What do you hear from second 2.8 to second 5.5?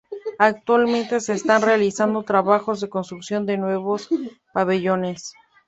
de construcción de nuevos pabellones.